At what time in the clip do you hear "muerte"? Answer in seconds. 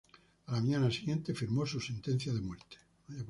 2.41-2.77